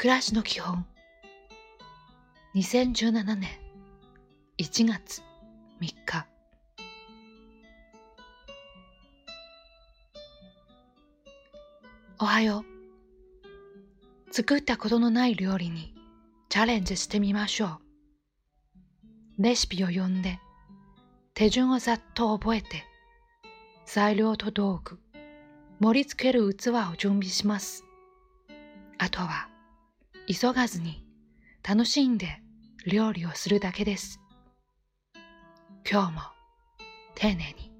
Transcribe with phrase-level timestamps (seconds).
[0.00, 0.86] 暮らしの基本。
[2.54, 3.48] 2017年
[4.56, 5.22] 1月
[5.80, 6.26] 3日。
[12.20, 12.64] おはよ
[14.30, 14.32] う。
[14.32, 15.92] 作ったことのない料理に
[16.48, 17.80] チャレンジしてみましょ
[19.38, 19.42] う。
[19.42, 20.38] レシピを読んで
[21.34, 22.84] 手順をざっと覚えて
[23.84, 25.00] 材料と道具
[25.80, 27.84] 盛り付ける器を準備します。
[28.98, 29.48] あとは
[30.30, 31.02] 急がずに
[31.66, 32.42] 楽しんで
[32.86, 34.20] 料理をするだけです。
[35.90, 36.20] 今日も
[37.14, 37.72] 丁寧に。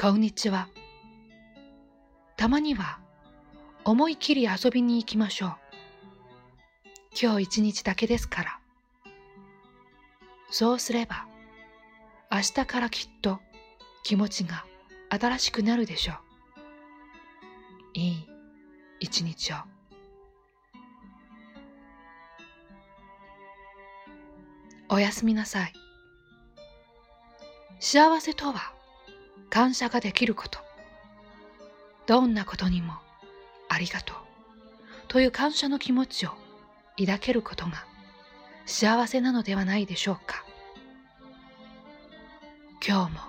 [0.00, 0.68] こんにちは。
[2.38, 3.00] たまには
[3.84, 5.56] 思い切り遊びに行きましょう。
[7.20, 8.60] 今日一日だけですから。
[10.50, 11.26] そうすれば
[12.30, 13.38] 明日からきっと
[14.02, 14.64] 気持ちが
[15.08, 16.16] 新しくなるでしょう。
[17.94, 18.28] いい
[19.00, 19.56] 一日を。
[24.88, 25.72] おやすみなさい。
[27.80, 28.72] 幸せとは
[29.50, 30.58] 感謝ができること。
[32.06, 32.94] どんなことにも
[33.68, 34.16] ありがとう
[35.08, 36.30] という感謝の気持ちを
[36.98, 37.84] 抱けることが
[38.64, 40.45] 幸せなのではないでしょうか。
[42.88, 43.20] 今日も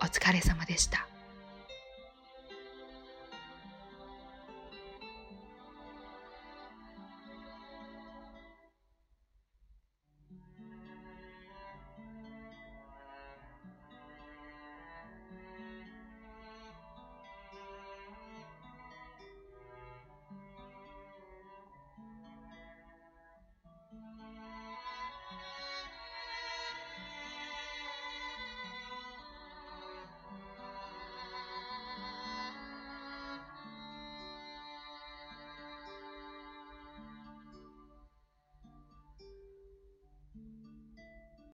[0.00, 1.09] お疲れ様でした。